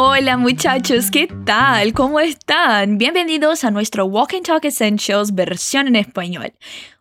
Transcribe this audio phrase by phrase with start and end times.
[0.00, 1.92] Hola muchachos, ¿qué tal?
[1.92, 2.98] ¿Cómo están?
[2.98, 6.52] Bienvenidos a nuestro Walk and Talk Essentials versión en español.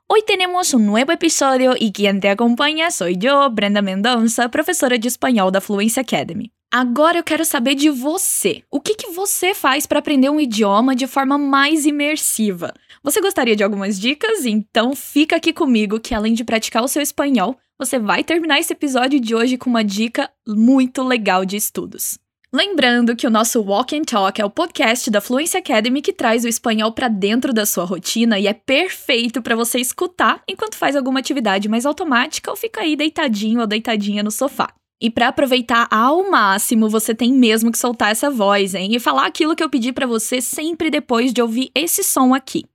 [0.07, 5.09] Hoy tenemos un nuevo episódio e quem te acompanha sou eu, Brenda Mendonça, professora de
[5.09, 6.51] espanhol da Fluency Academy.
[6.71, 8.63] Agora eu quero saber de você.
[8.71, 12.73] O que, que você faz para aprender um idioma de forma mais imersiva?
[13.03, 14.43] Você gostaria de algumas dicas?
[14.43, 18.73] Então fica aqui comigo que além de praticar o seu espanhol, você vai terminar esse
[18.73, 22.17] episódio de hoje com uma dica muito legal de estudos.
[22.57, 26.43] Lembrando que o nosso Walk and Talk é o podcast da Fluency Academy que traz
[26.43, 30.95] o espanhol para dentro da sua rotina e é perfeito para você escutar enquanto faz
[30.95, 34.69] alguma atividade mais automática ou fica aí deitadinho ou deitadinha no sofá.
[34.99, 38.95] E para aproveitar ao máximo, você tem mesmo que soltar essa voz, hein?
[38.95, 42.65] E falar aquilo que eu pedi para você sempre depois de ouvir esse som aqui.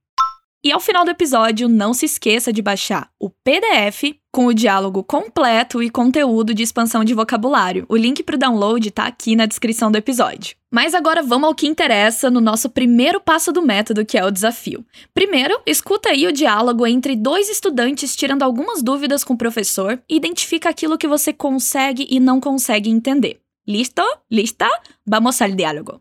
[0.65, 5.03] E ao final do episódio, não se esqueça de baixar o PDF com o diálogo
[5.03, 7.84] completo e conteúdo de expansão de vocabulário.
[7.89, 10.55] O link para o download está aqui na descrição do episódio.
[10.70, 14.31] Mas agora vamos ao que interessa no nosso primeiro passo do método, que é o
[14.31, 14.87] desafio.
[15.12, 20.15] Primeiro, escuta aí o diálogo entre dois estudantes tirando algumas dúvidas com o professor e
[20.15, 23.41] identifica aquilo que você consegue e não consegue entender.
[23.67, 24.03] Listo?
[24.31, 24.69] Lista?
[25.05, 26.00] Vamos ao diálogo.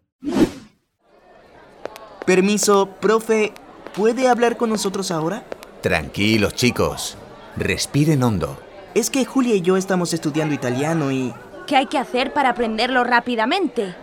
[2.25, 3.51] Permiso, profe,
[3.95, 5.43] ¿Puede hablar con nosotros ahora?
[5.81, 7.17] Tranquilos, chicos.
[7.57, 8.57] Respiren hondo.
[8.93, 11.33] Es que Julia y yo estamos estudiando italiano y...
[11.67, 13.93] ¿Qué hay que hacer para aprenderlo rápidamente?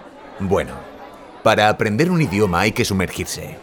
[0.40, 0.74] Bueno,
[1.42, 3.56] para aprender un idioma hay que sumergirse.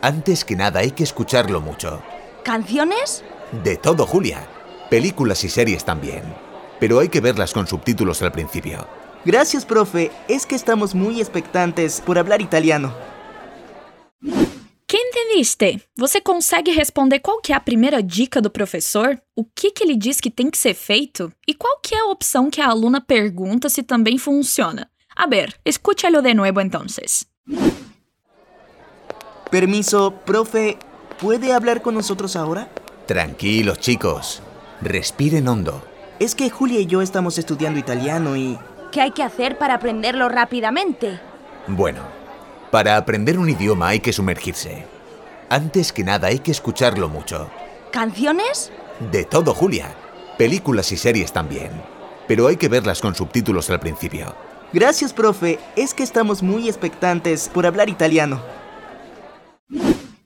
[0.00, 2.00] Antes que nada hay que escucharlo mucho.
[2.44, 3.22] ¿Canciones?
[3.62, 4.46] De todo, Julia.
[4.88, 6.22] Películas y series también.
[6.80, 8.86] Pero hay que verlas con subtítulos al principio.
[9.26, 10.12] Gracias, profe.
[10.28, 12.94] Es que estamos muy expectantes por hablar italiano.
[15.28, 15.82] Entendiste?
[15.94, 19.20] Você consegue responder qual que é a primeira dica do professor?
[19.36, 21.30] O que, que ele diz que tem que ser feito?
[21.46, 24.90] E qual que é a opção que a aluna pergunta se também funciona?
[25.14, 27.26] A ver, escúchalo de nuevo entonces.
[29.50, 30.78] Permiso, profe,
[31.20, 32.70] ¿puede hablar con nosotros ahora?
[33.06, 34.40] Tranquilos, chicos.
[34.80, 35.82] Respiren hondo.
[36.18, 38.58] Es que Julia y yo estamos estudiando italiano y...
[38.92, 41.20] ¿Qué hay que hacer para aprenderlo rápidamente?
[41.66, 42.00] Bueno,
[42.70, 44.97] para aprender un idioma hay que sumergirse.
[45.50, 47.48] Antes que nada hay que escucharlo mucho.
[47.90, 48.70] ¿Canciones?
[49.10, 49.94] De todo, Julia.
[50.36, 51.70] Películas y series también.
[52.26, 54.34] Pero hay que verlas con subtítulos al principio.
[54.74, 55.58] Gracias, profe.
[55.74, 58.42] Es que estamos muy expectantes por hablar italiano.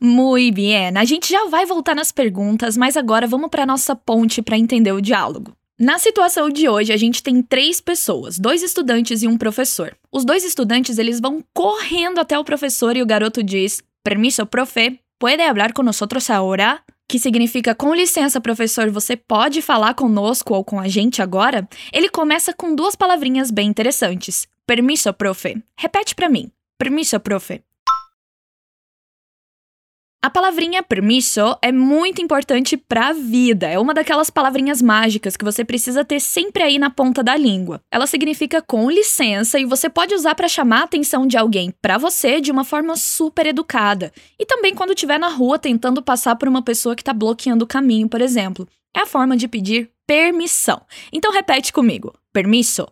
[0.01, 0.97] Muy bien.
[0.97, 4.91] A gente já vai voltar nas perguntas, mas agora vamos para nossa ponte para entender
[4.91, 5.53] o diálogo.
[5.79, 9.97] Na situação de hoje, a gente tem três pessoas, dois estudantes e um professor.
[10.11, 14.99] Os dois estudantes, eles vão correndo até o professor e o garoto diz: "Permiso, profe,
[15.23, 20.65] puede hablar con nosotros ahora?" Que significa com licença, professor, você pode falar conosco ou
[20.65, 21.69] com a gente agora?
[21.93, 24.49] Ele começa com duas palavrinhas bem interessantes.
[24.67, 25.63] Permiso, profe.
[25.77, 26.51] Repete para mim.
[26.79, 27.63] Permiso, profe.
[30.25, 33.67] A palavrinha permisso é muito importante para a vida.
[33.67, 37.83] É uma daquelas palavrinhas mágicas que você precisa ter sempre aí na ponta da língua.
[37.91, 41.99] Ela significa com licença e você pode usar para chamar a atenção de alguém para
[41.99, 44.13] você de uma forma super educada.
[44.39, 47.69] E também quando estiver na rua tentando passar por uma pessoa que está bloqueando o
[47.69, 48.69] caminho, por exemplo.
[48.97, 50.87] É a forma de pedir permissão.
[51.13, 52.87] Então repete comigo: permisso.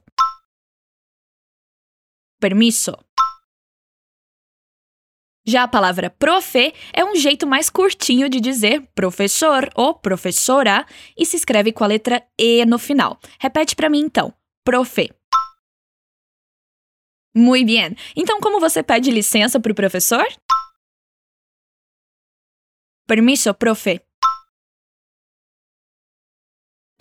[2.40, 2.92] Permisso.
[5.50, 10.86] Já a palavra profe é um jeito mais curtinho de dizer professor ou professora
[11.18, 13.18] e se escreve com a letra E no final.
[13.36, 14.32] Repete para mim então:
[14.64, 15.12] profe.
[17.34, 17.96] Muito bem.
[18.14, 20.24] Então, como você pede licença para o professor?
[23.08, 24.00] Permiso, profe.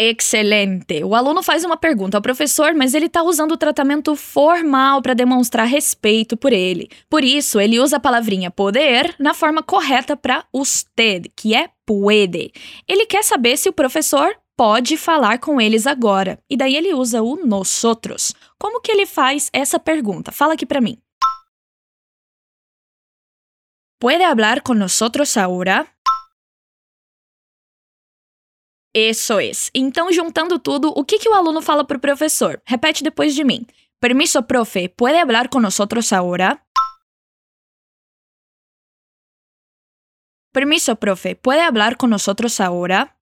[0.01, 1.03] Excelente!
[1.03, 5.13] O aluno faz uma pergunta ao professor, mas ele está usando o tratamento formal para
[5.13, 6.89] demonstrar respeito por ele.
[7.09, 12.53] Por isso, ele usa a palavrinha poder na forma correta para usted, que é puede.
[12.87, 16.40] Ele quer saber se o professor pode falar com eles agora.
[16.49, 18.34] E daí ele usa o nosotros.
[18.57, 20.31] Como que ele faz essa pergunta?
[20.31, 20.97] Fala aqui para mim.
[23.99, 25.85] ¿Puede hablar con nosotros ahora?
[29.07, 29.51] Isso é.
[29.73, 32.61] Então, juntando tudo, o que, que o aluno fala para o professor?
[32.66, 33.66] Repete depois de mim.
[33.99, 36.66] Permiso, profe, ¿puede hablar con nosotros ahora?
[40.51, 43.16] Permiso, profe, ¿puede hablar con nosotros ahora?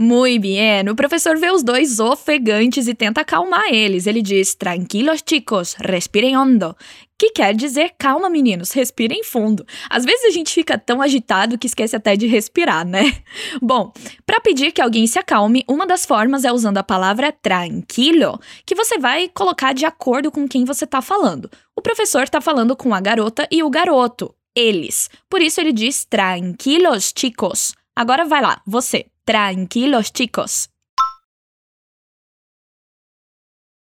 [0.00, 0.88] Muito bem.
[0.88, 4.06] O professor vê os dois ofegantes e tenta acalmar eles.
[4.06, 6.74] Ele diz: Tranquilos, chicos, respirem hondo.
[7.20, 9.66] Que quer dizer calma, meninos, respirem fundo.
[9.90, 13.22] Às vezes a gente fica tão agitado que esquece até de respirar, né?
[13.60, 13.92] Bom,
[14.24, 18.74] para pedir que alguém se acalme, uma das formas é usando a palavra tranquilo, que
[18.74, 21.50] você vai colocar de acordo com quem você tá falando.
[21.76, 25.10] O professor tá falando com a garota e o garoto, eles.
[25.28, 27.74] Por isso ele diz tranquilos, chicos.
[27.94, 29.04] Agora vai lá, você.
[29.26, 30.70] Tranquilos, chicos.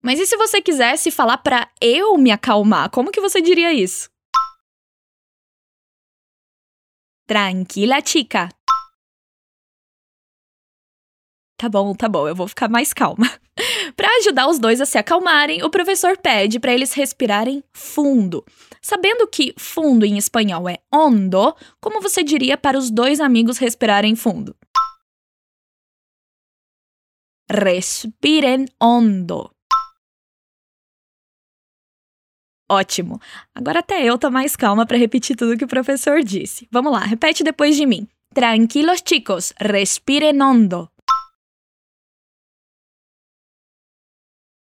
[0.05, 2.91] Mas e se você quisesse falar para eu me acalmar?
[2.91, 4.11] Como que você diria isso?
[7.27, 8.51] Tranquila, chica.
[11.57, 13.25] Tá bom, tá bom, eu vou ficar mais calma.
[13.97, 18.45] para ajudar os dois a se acalmarem, o professor pede para eles respirarem fundo.
[18.83, 24.15] Sabendo que fundo em espanhol é hondo, como você diria para os dois amigos respirarem
[24.15, 24.55] fundo?
[27.51, 29.54] Respiren hondo.
[32.75, 33.21] Ótimo.
[33.55, 36.67] Agora até eu tô mais calma para repetir tudo que o professor disse.
[36.73, 38.09] Vamos lá, repete depois de mim.
[38.35, 40.91] Tranquilos, chicos, respiren hondo.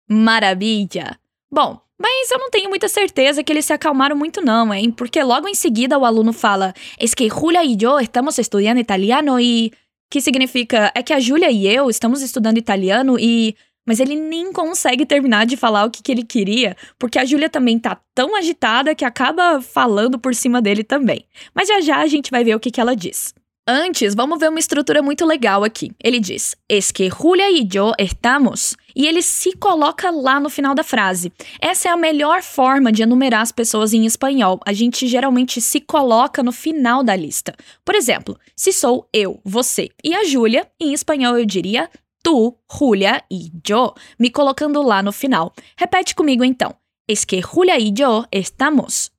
[0.08, 1.18] Maravilha!
[1.50, 4.92] Bom, mas eu não tenho muita certeza que eles se acalmaram muito não, hein?
[4.92, 9.40] Porque logo em seguida o aluno fala Es que Julia e eu estamos estudando italiano
[9.40, 9.72] e...
[10.08, 14.52] Que significa, é que a Júlia e eu estamos estudando italiano e mas ele nem
[14.52, 18.36] consegue terminar de falar o que, que ele queria, porque a Júlia também tá tão
[18.36, 21.24] agitada que acaba falando por cima dele também.
[21.54, 23.32] Mas já já a gente vai ver o que, que ela diz.
[23.68, 25.90] Antes, vamos ver uma estrutura muito legal aqui.
[26.02, 28.76] Ele diz: Es que Julia e eu estamos.
[28.94, 31.32] E ele se coloca lá no final da frase.
[31.60, 34.60] Essa é a melhor forma de enumerar as pessoas em espanhol.
[34.64, 37.56] A gente geralmente se coloca no final da lista.
[37.84, 41.90] Por exemplo, se sou eu, você e a Júlia, em espanhol eu diria
[42.26, 45.52] tu, Julia e yo, me colocando lá no final.
[45.76, 46.76] Repete comigo então.
[47.06, 49.12] Es que Julia y yo estamos.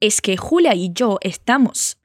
[0.00, 1.96] Es que Julia y yo estamos.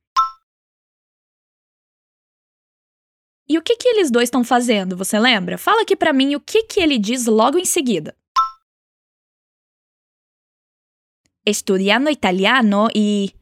[3.47, 5.59] E o que que eles dois estão fazendo, você lembra?
[5.59, 8.17] Fala aqui para mim o que que ele diz logo em seguida.
[11.45, 13.35] Estudiando italiano e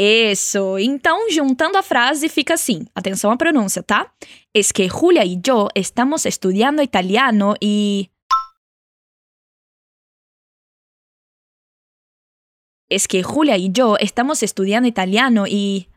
[0.00, 0.78] Isso.
[0.78, 2.86] Então, juntando a frase, fica assim.
[2.94, 4.14] Atenção à pronúncia, tá?
[4.54, 8.08] Es que Julia y yo estamos estudiando italiano y...
[12.88, 15.88] Es que Julia y yo estamos estudiando italiano y...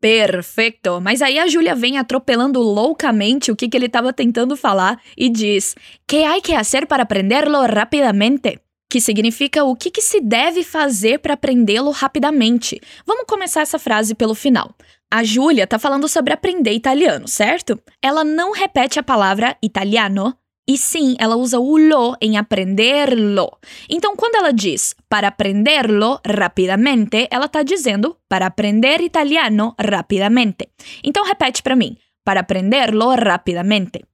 [0.00, 1.00] Perfeito!
[1.00, 5.30] Mas aí a Júlia vem atropelando loucamente o que, que ele estava tentando falar e
[5.30, 5.74] diz:
[6.06, 8.65] Que hay que hacer para aprenderlo rapidamente?
[8.90, 12.80] Que significa o que, que se deve fazer para aprendê-lo rapidamente.
[13.06, 14.74] Vamos começar essa frase pelo final.
[15.10, 17.80] A Júlia está falando sobre aprender italiano, certo?
[18.02, 20.36] Ela não repete a palavra italiano,
[20.68, 23.56] e sim, ela usa o lo em aprenderlo.
[23.88, 30.68] Então, quando ela diz para aprenderlo rapidamente, ela está dizendo para aprender italiano rapidamente.
[31.04, 34.04] Então, repete para mim: para aprenderlo rapidamente.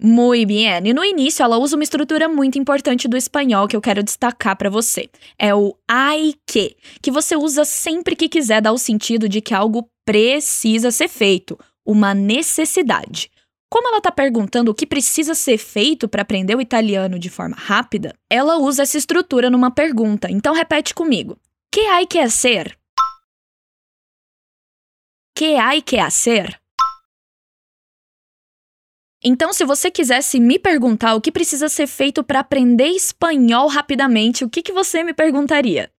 [0.00, 0.86] Muy bien.
[0.86, 4.56] E no início ela usa uma estrutura muito importante do espanhol que eu quero destacar
[4.56, 5.10] para você.
[5.36, 9.52] É o ai que, que você usa sempre que quiser dar o sentido de que
[9.52, 13.28] algo precisa ser feito, uma necessidade.
[13.70, 17.56] Como ela está perguntando o que precisa ser feito para aprender o italiano de forma
[17.56, 20.30] rápida, ela usa essa estrutura numa pergunta.
[20.30, 21.36] Então repete comigo.
[21.70, 22.78] Que hay que hacer?
[25.36, 26.58] Que hay que hacer?
[29.22, 34.44] Então, se você quisesse me perguntar o que precisa ser feito para aprender espanhol rapidamente,
[34.44, 35.92] o que, que você me perguntaria?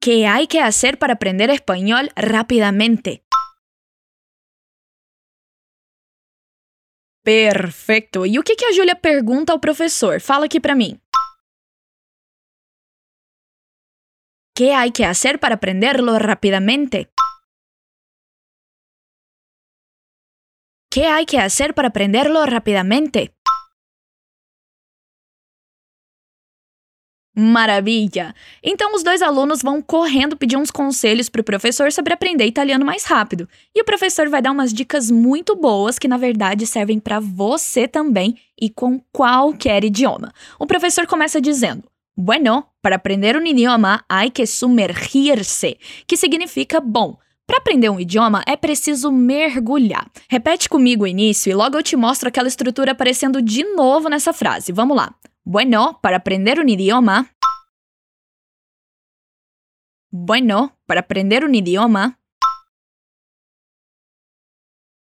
[0.00, 3.24] ¿Qué hay que hacer para aprender español rápidamente?
[7.22, 8.24] Perfeito.
[8.24, 10.20] E o que, que a Júlia pergunta ao professor?
[10.20, 11.00] Fala aqui para mim.
[14.54, 17.10] ¿Qué hay que hacer para aprenderlo rápidamente?
[20.96, 23.30] ¿Qué hay que hacer para aprenderlo rápidamente?
[27.34, 28.34] Maravilha!
[28.62, 32.82] Então os dois alunos vão correndo pedir uns conselhos para o professor sobre aprender italiano
[32.82, 33.46] mais rápido.
[33.74, 37.86] E o professor vai dar umas dicas muito boas que na verdade servem para você
[37.86, 40.32] também e com qualquer idioma.
[40.58, 41.84] O professor começa dizendo:
[42.16, 45.76] Bueno, para aprender um idioma hay que sumergirse,
[46.06, 47.18] que significa bom.
[47.46, 50.10] Para aprender um idioma é preciso mergulhar.
[50.28, 54.32] Repete comigo o início e logo eu te mostro aquela estrutura aparecendo de novo nessa
[54.32, 54.72] frase.
[54.72, 55.14] Vamos lá.
[55.44, 57.28] Bueno, para aprender um idioma.
[60.12, 62.18] Bueno, para aprender um idioma.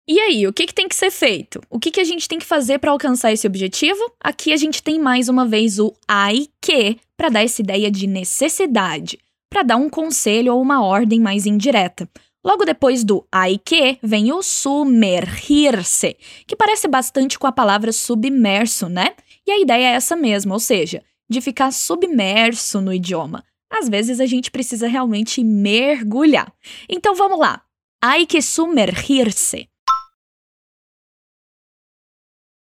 [0.07, 1.61] E aí, o que, que tem que ser feito?
[1.69, 4.01] O que, que a gente tem que fazer para alcançar esse objetivo?
[4.21, 8.07] Aqui a gente tem mais uma vez o ai que para dar essa ideia de
[8.07, 9.19] necessidade,
[9.51, 12.09] para dar um conselho ou uma ordem mais indireta.
[12.45, 18.89] Logo depois do ai que vem o sumergir-se, que parece bastante com a palavra submerso,
[18.89, 19.15] né?
[19.47, 23.45] E a ideia é essa mesma, ou seja, de ficar submerso no idioma.
[23.71, 26.53] Às vezes a gente precisa realmente mergulhar.
[26.89, 27.63] Então vamos lá.
[28.03, 29.69] Hay que sumergir-se.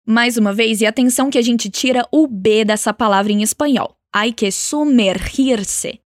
[0.07, 3.97] Mais uma vez, e atenção que a gente tira o B dessa palavra em espanhol.
[4.13, 6.01] Hay que sumergir-se.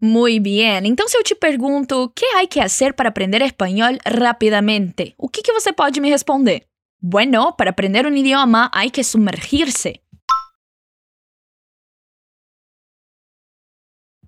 [0.00, 0.84] Muy bien.
[0.84, 5.14] Então, se eu te pergunto, que hay que hacer para aprender espanhol rapidamente?
[5.16, 6.66] O que, que você pode me responder?
[7.00, 10.02] Bueno, para aprender un idioma hay que sumergirse.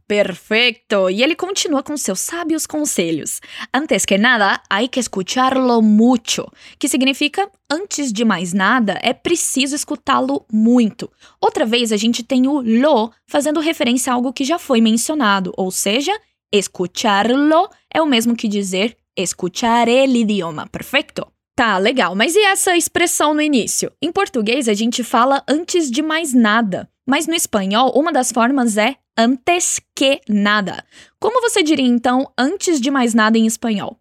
[0.08, 1.10] Perfeito!
[1.10, 3.42] E ele continua com seus sábios conselhos.
[3.72, 9.76] Antes que nada, hay que escucharlo mucho, que significa, antes de mais nada, é preciso
[9.76, 11.10] escutá-lo muito.
[11.38, 15.52] Outra vez, a gente tem o lo fazendo referência a algo que já foi mencionado,
[15.58, 16.18] ou seja,
[16.50, 21.26] escucharlo é o mesmo que dizer escuchar el idioma, perfeito?
[21.54, 23.92] Tá, legal, mas e essa expressão no início?
[24.00, 28.76] Em português, a gente fala antes de mais nada, mas no espanhol, uma das formas
[28.76, 30.84] é antes que nada.
[31.18, 33.98] Como você diria então antes de mais nada em espanhol?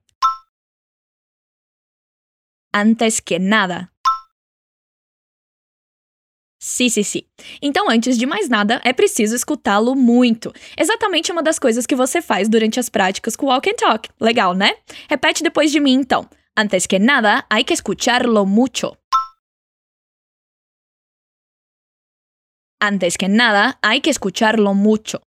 [2.76, 3.90] Antes que nada.
[6.60, 7.22] Sim, sim, sim.
[7.62, 10.52] Então, antes de mais nada, é preciso escutá-lo muito.
[10.78, 14.10] Exatamente uma das coisas que você faz durante as práticas com Walk and Talk.
[14.20, 14.76] Legal, né?
[15.10, 16.28] Repete depois de mim, então.
[16.58, 18.98] Antes que nada, hay que escucharlo mucho.
[22.82, 25.20] Antes que nada, hay que escucharlo mucho.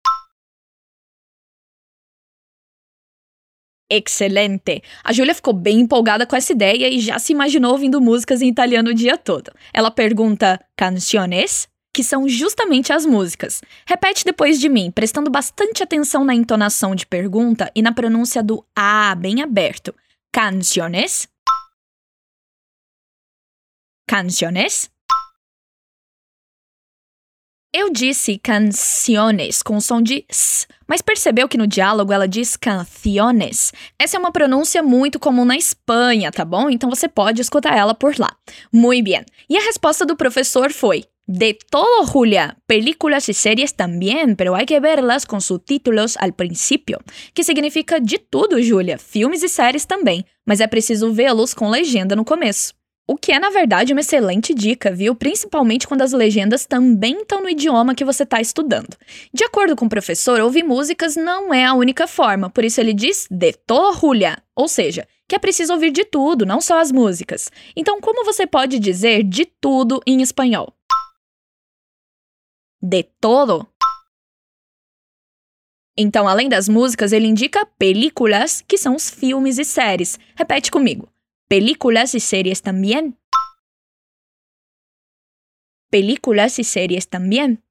[3.92, 4.84] Excelente!
[5.02, 8.48] A Júlia ficou bem empolgada com essa ideia e já se imaginou ouvindo músicas em
[8.48, 9.50] italiano o dia todo.
[9.74, 13.60] Ela pergunta canciones, que são justamente as músicas.
[13.84, 18.64] Repete depois de mim, prestando bastante atenção na entonação de pergunta e na pronúncia do
[18.76, 19.92] A bem aberto.
[20.32, 21.28] Canciones.
[24.06, 24.88] Canciones.
[27.72, 33.72] Eu disse canciones com som de s, mas percebeu que no diálogo ela diz canciones.
[33.96, 36.68] Essa é uma pronúncia muito comum na Espanha, tá bom?
[36.68, 38.36] Então você pode escutar ela por lá.
[38.72, 39.24] Muy bien.
[39.48, 42.56] E a resposta do professor foi: De todo, Julia.
[42.66, 46.98] Películas y series también, pero hay que verlas con subtítulos al principio.
[47.32, 48.98] Que significa de tudo, Julia.
[48.98, 52.79] Filmes e séries também, mas é preciso vê-los com legenda no começo.
[53.10, 55.16] O que é, na verdade, uma excelente dica, viu?
[55.16, 58.96] Principalmente quando as legendas também estão no idioma que você está estudando.
[59.34, 62.94] De acordo com o professor, ouvir músicas não é a única forma, por isso ele
[62.94, 66.92] diz de todo, Julia, ou seja, que é preciso ouvir de tudo, não só as
[66.92, 67.50] músicas.
[67.74, 70.72] Então, como você pode dizer de tudo em espanhol?
[72.80, 73.66] De todo.
[75.98, 80.16] Então, além das músicas, ele indica películas, que são os filmes e séries.
[80.36, 81.08] Repete comigo
[81.50, 83.18] películas y series también.
[85.90, 87.64] Películas y series también.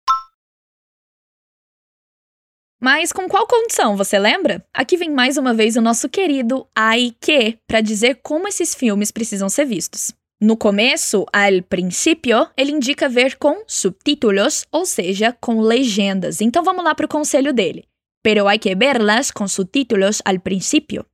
[2.82, 4.66] Mas com qual condição, você lembra?
[4.74, 9.12] Aqui vem mais uma vez o nosso querido ai que para dizer como esses filmes
[9.12, 10.14] precisam ser vistos.
[10.42, 16.42] No começo, al princípio, ele indica ver com subtítulos, ou seja, com legendas.
[16.42, 17.88] Então vamos lá para o conselho dele.
[18.22, 21.06] Pero hay que verlas con subtítulos al principio.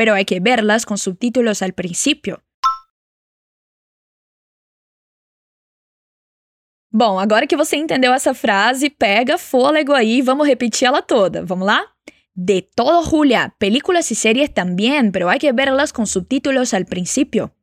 [0.00, 2.42] Pero hay que verlas con subtítulos al principio.
[6.90, 11.44] Bom, agora que você entendeu essa frase, pega fôlego aí e vamos repetir ela toda.
[11.44, 11.84] Vamos lá?
[12.34, 13.54] De todo, Julia.
[13.58, 17.54] Películas y series también, pero hay que verlas con subtítulos al principio.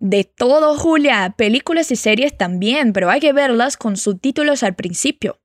[0.00, 1.32] De todo, Julia.
[1.38, 5.40] Películas y series también, pero hay que verlas con subtítulos al principio.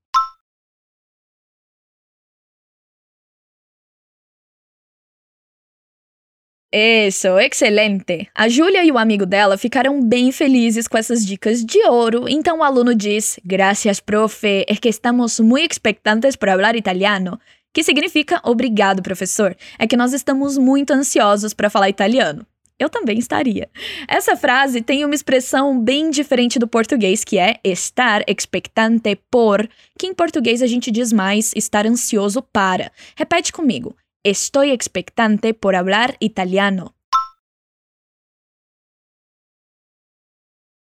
[6.77, 8.27] Isso, excelente!
[8.35, 12.59] A Júlia e o amigo dela ficaram bem felizes com essas dicas de ouro, então
[12.59, 17.39] o aluno diz: Gracias, profe, é que estamos muito expectantes por falar italiano.
[17.73, 19.55] Que significa obrigado, professor.
[19.79, 22.45] É que nós estamos muito ansiosos para falar italiano.
[22.77, 23.69] Eu também estaria.
[24.05, 29.65] Essa frase tem uma expressão bem diferente do português, que é estar expectante por,
[29.97, 32.91] que em português a gente diz mais estar ansioso para.
[33.15, 33.95] Repete comigo
[34.27, 36.95] Estoy expectante por hablar italiano.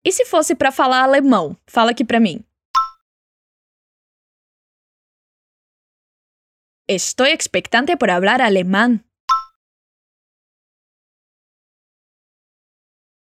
[0.02, 1.58] E se fosse para falar alemão?
[1.68, 2.46] Fala aqui para mim.
[6.88, 9.04] Estoy expectante por hablar alemán.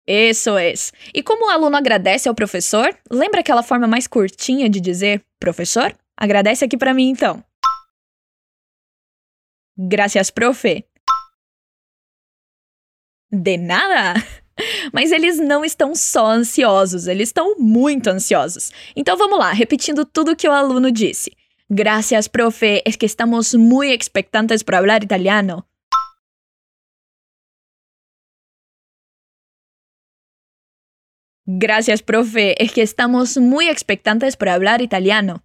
[0.06, 0.74] Isso é.
[1.14, 5.98] E como o aluno agradece ao professor, lembra aquela forma mais curtinha de dizer professor?
[6.18, 7.42] Agradece aqui para mim então.
[9.78, 10.86] Gracias, profe.
[13.32, 14.14] De nada!
[14.94, 18.72] Mas eles não estão só ansiosos, eles estão muito ansiosos.
[18.96, 21.32] Então vamos lá, repetindo tudo que o aluno disse.
[21.70, 25.68] Gracias, profe, es que estamos muy expectantes por hablar italiano.
[31.48, 35.44] Gracias, profe, es que estamos muy expectantes por hablar italiano.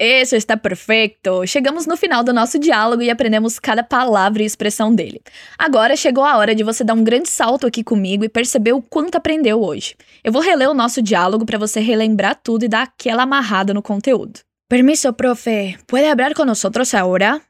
[0.00, 1.46] Isso está perfeito!
[1.46, 5.22] Chegamos no final do nosso diálogo e aprendemos cada palavra e expressão dele.
[5.56, 8.82] Agora chegou a hora de você dar um grande salto aqui comigo e perceber o
[8.82, 9.94] quanto aprendeu hoje.
[10.24, 13.82] Eu vou reler o nosso diálogo para você relembrar tudo e dar aquela amarrada no
[13.82, 14.40] conteúdo.
[14.68, 15.78] Permiso, profe.
[15.86, 17.42] ¿Puede hablar con nosotros ahora?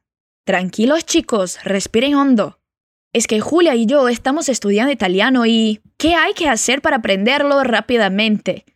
[0.45, 1.59] Tranquilos, chicos.
[1.65, 2.59] Respiren hondo.
[3.15, 5.81] Es que Julia y yo estamos estudiando italiano y...
[5.97, 8.67] ¿Qué hay que hacer para aprenderlo rápidamente?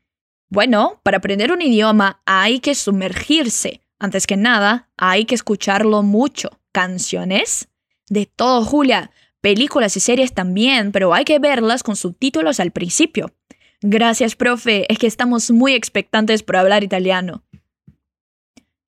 [0.50, 3.82] Bueno, para aprender un idioma hay que sumergirse.
[3.98, 6.50] Antes que nada, hay que escucharlo mucho.
[6.72, 7.68] ¿Canciones?
[8.08, 9.10] De todo, Julia.
[9.40, 13.32] Películas y series también, pero hay que verlas con subtítulos al principio.
[13.80, 14.90] Gracias, profe.
[14.92, 17.42] Es que estamos muy expectantes por hablar italiano.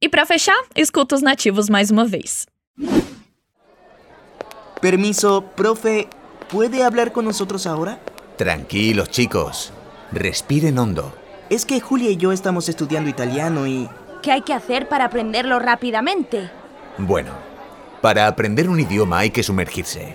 [0.00, 2.48] E para fechar, escuta os nativos mais uma vez.
[4.80, 6.08] Permiso, profe,
[6.48, 8.00] ¿puede hablar con nosotros ahora?
[8.38, 9.72] Tranquilos, chicos.
[10.10, 11.19] Respiren hondo.
[11.50, 13.88] Es que Julia y yo estamos estudiando italiano y...
[14.22, 16.48] ¿Qué hay que hacer para aprenderlo rápidamente?
[16.96, 17.32] Bueno,
[18.00, 20.14] para aprender un idioma hay que sumergirse.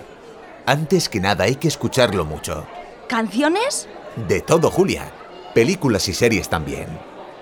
[0.64, 2.66] Antes que nada hay que escucharlo mucho.
[3.06, 3.86] ¿Canciones?
[4.26, 5.12] De todo, Julia.
[5.54, 6.86] Películas y series también.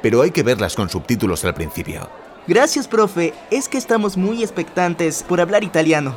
[0.03, 2.09] Pero hay que verlas con subtítulos al principio.
[2.49, 3.33] Gracias, profe.
[3.53, 6.17] Es que estamos muy expectantes por hablar italiano.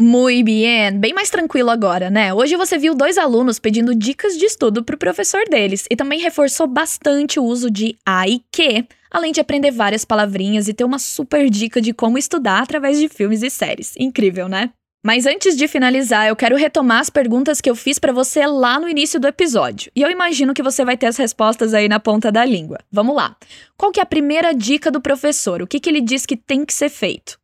[0.00, 2.32] Muito bem, bem mais tranquilo agora, né?
[2.32, 6.20] Hoje você viu dois alunos pedindo dicas de estudo para o professor deles e também
[6.20, 10.84] reforçou bastante o uso de a e que, além de aprender várias palavrinhas e ter
[10.84, 13.94] uma super dica de como estudar através de filmes e séries.
[13.98, 14.70] Incrível, né?
[15.04, 18.78] Mas antes de finalizar, eu quero retomar as perguntas que eu fiz para você lá
[18.78, 19.90] no início do episódio.
[19.96, 22.78] E eu imagino que você vai ter as respostas aí na ponta da língua.
[22.90, 23.36] Vamos lá.
[23.76, 25.60] Qual que é a primeira dica do professor?
[25.60, 27.36] O que, que ele diz que tem que ser feito?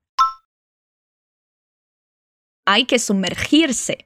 [2.67, 3.97] Hay que sumergirse.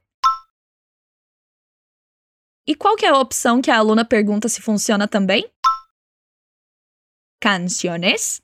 [2.66, 5.50] E qual que é a opção que a aluna pergunta se funciona também?
[7.40, 8.42] Canciones.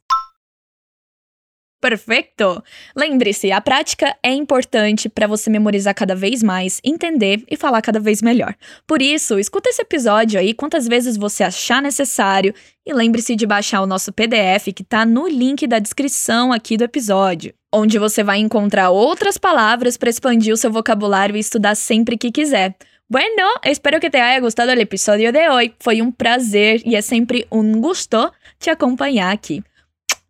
[1.78, 2.64] Perfeito!
[2.96, 8.00] Lembre-se, a prática é importante para você memorizar cada vez mais, entender e falar cada
[8.00, 8.56] vez melhor.
[8.86, 12.54] Por isso, escuta esse episódio aí quantas vezes você achar necessário
[12.86, 16.84] e lembre-se de baixar o nosso PDF que está no link da descrição aqui do
[16.84, 22.16] episódio onde você vai encontrar outras palavras para expandir o seu vocabulário e estudar sempre
[22.16, 22.76] que quiser.
[23.08, 25.74] Bueno, espero que te haya gustado el episodio de hoy.
[25.80, 29.62] Foi um prazer e é sempre um gusto te acompanhar aqui.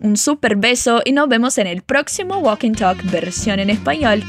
[0.01, 4.23] Un super beso y nos vemos en el próximo Walk and Talk versión en español.